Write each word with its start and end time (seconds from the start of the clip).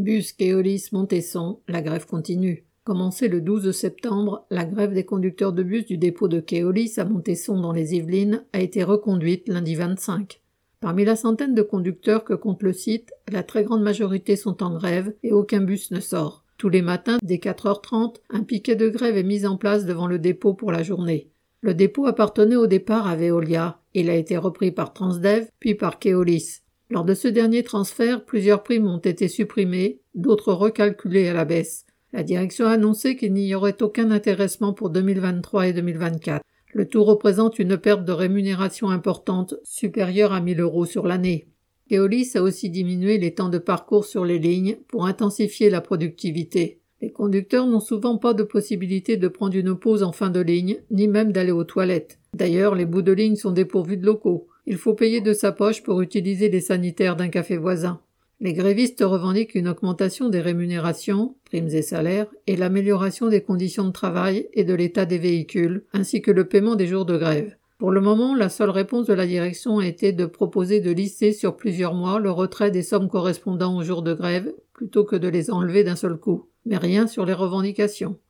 Bus 0.00 0.32
Keolis 0.32 0.88
Montesson, 0.92 1.60
la 1.68 1.82
grève 1.82 2.06
continue. 2.06 2.64
Commencée 2.84 3.28
le 3.28 3.42
12 3.42 3.70
septembre, 3.70 4.46
la 4.50 4.64
grève 4.64 4.94
des 4.94 5.04
conducteurs 5.04 5.52
de 5.52 5.62
bus 5.62 5.84
du 5.84 5.98
dépôt 5.98 6.26
de 6.26 6.40
Keolis 6.40 6.94
à 6.96 7.04
Montesson 7.04 7.60
dans 7.60 7.72
les 7.72 7.94
Yvelines 7.94 8.46
a 8.54 8.60
été 8.60 8.82
reconduite 8.82 9.46
lundi 9.46 9.74
25. 9.74 10.40
Parmi 10.80 11.04
la 11.04 11.16
centaine 11.16 11.54
de 11.54 11.60
conducteurs 11.60 12.24
que 12.24 12.32
compte 12.32 12.62
le 12.62 12.72
site, 12.72 13.12
la 13.30 13.42
très 13.42 13.62
grande 13.62 13.82
majorité 13.82 14.36
sont 14.36 14.62
en 14.62 14.74
grève 14.74 15.12
et 15.22 15.32
aucun 15.32 15.60
bus 15.60 15.90
ne 15.90 16.00
sort. 16.00 16.46
Tous 16.56 16.70
les 16.70 16.80
matins, 16.80 17.18
dès 17.22 17.36
4h30, 17.36 18.22
un 18.30 18.42
piquet 18.42 18.76
de 18.76 18.88
grève 18.88 19.18
est 19.18 19.22
mis 19.22 19.44
en 19.44 19.58
place 19.58 19.84
devant 19.84 20.06
le 20.06 20.18
dépôt 20.18 20.54
pour 20.54 20.72
la 20.72 20.82
journée. 20.82 21.30
Le 21.60 21.74
dépôt 21.74 22.06
appartenait 22.06 22.56
au 22.56 22.66
départ 22.66 23.06
à 23.06 23.16
Veolia. 23.16 23.82
Il 23.92 24.08
a 24.08 24.14
été 24.14 24.38
repris 24.38 24.72
par 24.72 24.94
Transdev, 24.94 25.48
puis 25.58 25.74
par 25.74 25.98
Keolis. 25.98 26.62
Lors 26.90 27.04
de 27.04 27.14
ce 27.14 27.28
dernier 27.28 27.62
transfert, 27.62 28.24
plusieurs 28.24 28.64
primes 28.64 28.88
ont 28.88 28.98
été 28.98 29.28
supprimées, 29.28 30.00
d'autres 30.16 30.52
recalculées 30.52 31.28
à 31.28 31.32
la 31.32 31.44
baisse. 31.44 31.86
La 32.12 32.24
direction 32.24 32.66
a 32.66 32.70
annoncé 32.70 33.14
qu'il 33.14 33.32
n'y 33.32 33.54
aurait 33.54 33.80
aucun 33.80 34.10
intéressement 34.10 34.72
pour 34.72 34.90
2023 34.90 35.68
et 35.68 35.72
2024. 35.72 36.42
Le 36.72 36.88
tout 36.88 37.04
représente 37.04 37.60
une 37.60 37.78
perte 37.78 38.04
de 38.04 38.10
rémunération 38.10 38.90
importante, 38.90 39.54
supérieure 39.62 40.32
à 40.32 40.40
1000 40.40 40.60
euros 40.60 40.84
sur 40.84 41.06
l'année. 41.06 41.46
Keolis 41.88 42.32
a 42.34 42.42
aussi 42.42 42.70
diminué 42.70 43.18
les 43.18 43.34
temps 43.34 43.48
de 43.48 43.58
parcours 43.58 44.04
sur 44.04 44.24
les 44.24 44.40
lignes 44.40 44.78
pour 44.88 45.06
intensifier 45.06 45.70
la 45.70 45.80
productivité. 45.80 46.80
Les 47.00 47.12
conducteurs 47.12 47.66
n'ont 47.66 47.80
souvent 47.80 48.18
pas 48.18 48.34
de 48.34 48.42
possibilité 48.42 49.16
de 49.16 49.28
prendre 49.28 49.56
une 49.56 49.76
pause 49.76 50.02
en 50.02 50.12
fin 50.12 50.30
de 50.30 50.40
ligne, 50.40 50.78
ni 50.90 51.06
même 51.06 51.30
d'aller 51.30 51.52
aux 51.52 51.64
toilettes. 51.64 52.18
D'ailleurs, 52.34 52.74
les 52.74 52.84
bouts 52.84 53.02
de 53.02 53.12
ligne 53.12 53.36
sont 53.36 53.52
dépourvus 53.52 53.96
de 53.96 54.06
locaux. 54.06 54.48
Il 54.70 54.76
faut 54.76 54.94
payer 54.94 55.20
de 55.20 55.32
sa 55.32 55.50
poche 55.50 55.82
pour 55.82 56.00
utiliser 56.00 56.48
les 56.48 56.60
sanitaires 56.60 57.16
d'un 57.16 57.26
café 57.26 57.56
voisin. 57.56 58.00
Les 58.38 58.52
grévistes 58.52 59.02
revendiquent 59.04 59.56
une 59.56 59.66
augmentation 59.66 60.28
des 60.28 60.40
rémunérations, 60.40 61.34
primes 61.44 61.70
et 61.70 61.82
salaires, 61.82 62.28
et 62.46 62.54
l'amélioration 62.54 63.26
des 63.26 63.40
conditions 63.40 63.84
de 63.84 63.90
travail 63.90 64.48
et 64.52 64.62
de 64.62 64.72
l'état 64.72 65.06
des 65.06 65.18
véhicules, 65.18 65.86
ainsi 65.92 66.22
que 66.22 66.30
le 66.30 66.46
paiement 66.46 66.76
des 66.76 66.86
jours 66.86 67.04
de 67.04 67.18
grève. 67.18 67.56
Pour 67.78 67.90
le 67.90 68.00
moment, 68.00 68.36
la 68.36 68.48
seule 68.48 68.70
réponse 68.70 69.08
de 69.08 69.12
la 69.12 69.26
direction 69.26 69.80
a 69.80 69.86
été 69.86 70.12
de 70.12 70.24
proposer 70.24 70.78
de 70.78 70.92
lisser 70.92 71.32
sur 71.32 71.56
plusieurs 71.56 71.94
mois 71.94 72.20
le 72.20 72.30
retrait 72.30 72.70
des 72.70 72.84
sommes 72.84 73.08
correspondant 73.08 73.76
aux 73.76 73.82
jours 73.82 74.02
de 74.02 74.14
grève, 74.14 74.54
plutôt 74.72 75.02
que 75.02 75.16
de 75.16 75.26
les 75.26 75.50
enlever 75.50 75.82
d'un 75.82 75.96
seul 75.96 76.16
coup, 76.16 76.48
mais 76.64 76.76
rien 76.76 77.08
sur 77.08 77.26
les 77.26 77.32
revendications. 77.32 78.20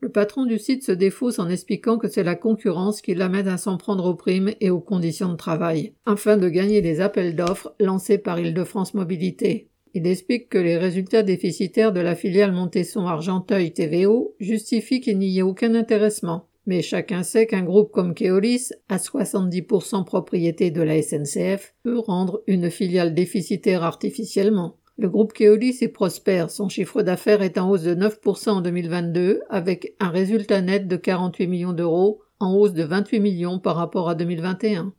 Le 0.00 0.10
patron 0.10 0.44
du 0.44 0.58
site 0.58 0.84
se 0.84 0.92
défausse 0.92 1.38
en 1.38 1.48
expliquant 1.48 1.96
que 1.96 2.08
c'est 2.08 2.22
la 2.22 2.34
concurrence 2.34 3.00
qui 3.00 3.14
l'amène 3.14 3.48
à 3.48 3.56
s'en 3.56 3.78
prendre 3.78 4.04
aux 4.04 4.14
primes 4.14 4.52
et 4.60 4.68
aux 4.68 4.80
conditions 4.80 5.30
de 5.30 5.36
travail, 5.36 5.94
afin 6.04 6.36
de 6.36 6.48
gagner 6.48 6.82
les 6.82 7.00
appels 7.00 7.34
d'offres 7.34 7.74
lancés 7.80 8.18
par 8.18 8.38
Île-de-France 8.38 8.92
Mobilité. 8.94 9.70
Il 9.94 10.06
explique 10.06 10.50
que 10.50 10.58
les 10.58 10.76
résultats 10.76 11.22
déficitaires 11.22 11.92
de 11.92 12.00
la 12.00 12.14
filiale 12.14 12.52
Montesson 12.52 13.06
Argenteuil 13.06 13.72
TVO 13.72 14.34
justifient 14.38 15.00
qu'il 15.00 15.18
n'y 15.18 15.38
ait 15.38 15.42
aucun 15.42 15.74
intéressement. 15.74 16.48
Mais 16.66 16.82
chacun 16.82 17.22
sait 17.22 17.46
qu'un 17.46 17.62
groupe 17.62 17.92
comme 17.92 18.12
Keolis, 18.12 18.72
à 18.90 18.98
70% 18.98 20.04
propriété 20.04 20.70
de 20.70 20.82
la 20.82 21.00
SNCF, 21.00 21.74
peut 21.82 21.98
rendre 21.98 22.42
une 22.46 22.70
filiale 22.70 23.14
déficitaire 23.14 23.84
artificiellement. 23.84 24.76
Le 24.98 25.10
groupe 25.10 25.34
Keolis 25.34 25.78
est 25.82 25.88
prospère, 25.88 26.50
son 26.50 26.70
chiffre 26.70 27.02
d'affaires 27.02 27.42
est 27.42 27.58
en 27.58 27.68
hausse 27.68 27.82
de 27.82 27.94
9% 27.94 28.48
en 28.48 28.60
2022, 28.62 29.42
avec 29.50 29.94
un 30.00 30.08
résultat 30.08 30.62
net 30.62 30.88
de 30.88 30.96
48 30.96 31.46
millions 31.48 31.74
d'euros, 31.74 32.22
en 32.40 32.54
hausse 32.54 32.72
de 32.72 32.82
28 32.82 33.20
millions 33.20 33.58
par 33.58 33.76
rapport 33.76 34.08
à 34.08 34.14
2021. 34.14 34.94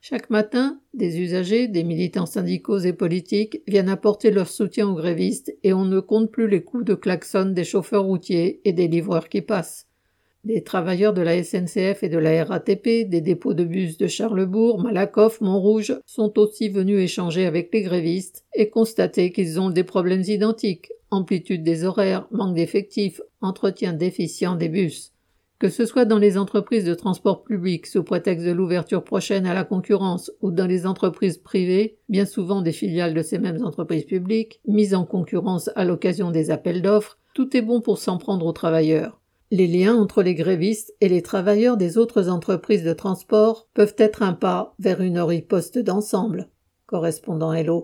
Chaque 0.00 0.30
matin, 0.30 0.78
des 0.92 1.18
usagers, 1.18 1.66
des 1.66 1.82
militants 1.82 2.26
syndicaux 2.26 2.78
et 2.78 2.92
politiques 2.92 3.62
viennent 3.66 3.88
apporter 3.88 4.30
leur 4.30 4.48
soutien 4.48 4.86
aux 4.86 4.94
grévistes 4.94 5.52
et 5.64 5.72
on 5.72 5.84
ne 5.84 5.98
compte 5.98 6.30
plus 6.30 6.46
les 6.46 6.62
coups 6.62 6.84
de 6.84 6.94
klaxon 6.94 7.46
des 7.46 7.64
chauffeurs 7.64 8.04
routiers 8.04 8.60
et 8.64 8.72
des 8.72 8.86
livreurs 8.86 9.28
qui 9.28 9.40
passent. 9.40 9.88
Des 10.44 10.62
travailleurs 10.62 11.14
de 11.14 11.22
la 11.22 11.42
SNCF 11.42 12.02
et 12.02 12.08
de 12.10 12.18
la 12.18 12.44
RATP, 12.44 13.08
des 13.08 13.22
dépôts 13.22 13.54
de 13.54 13.64
bus 13.64 13.96
de 13.96 14.06
Charlebourg, 14.06 14.78
Malakoff, 14.78 15.40
Montrouge 15.40 15.98
sont 16.04 16.38
aussi 16.38 16.68
venus 16.68 17.00
échanger 17.00 17.46
avec 17.46 17.72
les 17.72 17.80
grévistes 17.80 18.44
et 18.54 18.68
constater 18.68 19.32
qu'ils 19.32 19.58
ont 19.58 19.70
des 19.70 19.84
problèmes 19.84 20.22
identiques 20.26 20.90
amplitude 21.14 21.62
des 21.62 21.84
horaires, 21.84 22.26
manque 22.30 22.54
d'effectifs, 22.54 23.20
entretien 23.40 23.92
déficient 23.92 24.56
des 24.56 24.68
bus. 24.68 25.12
Que 25.58 25.68
ce 25.68 25.86
soit 25.86 26.04
dans 26.04 26.18
les 26.18 26.36
entreprises 26.36 26.84
de 26.84 26.94
transport 26.94 27.44
public 27.44 27.86
sous 27.86 28.02
prétexte 28.02 28.44
de 28.44 28.52
l'ouverture 28.52 29.04
prochaine 29.04 29.46
à 29.46 29.54
la 29.54 29.64
concurrence 29.64 30.30
ou 30.42 30.50
dans 30.50 30.66
les 30.66 30.84
entreprises 30.86 31.38
privées, 31.38 31.96
bien 32.08 32.26
souvent 32.26 32.60
des 32.60 32.72
filiales 32.72 33.14
de 33.14 33.22
ces 33.22 33.38
mêmes 33.38 33.64
entreprises 33.64 34.04
publiques, 34.04 34.60
mises 34.66 34.94
en 34.94 35.06
concurrence 35.06 35.70
à 35.76 35.84
l'occasion 35.84 36.30
des 36.30 36.50
appels 36.50 36.82
d'offres, 36.82 37.18
tout 37.34 37.56
est 37.56 37.62
bon 37.62 37.80
pour 37.80 37.98
s'en 37.98 38.18
prendre 38.18 38.44
aux 38.44 38.52
travailleurs. 38.52 39.20
Les 39.50 39.66
liens 39.66 39.94
entre 39.94 40.22
les 40.22 40.34
grévistes 40.34 40.94
et 41.00 41.08
les 41.08 41.22
travailleurs 41.22 41.76
des 41.76 41.98
autres 41.98 42.28
entreprises 42.28 42.82
de 42.82 42.92
transport 42.92 43.68
peuvent 43.74 43.94
être 43.98 44.22
un 44.22 44.32
pas 44.32 44.74
vers 44.78 45.00
une 45.00 45.20
riposte 45.20 45.78
d'ensemble. 45.78 46.48
Correspondant 46.86 47.52
Hello. 47.52 47.82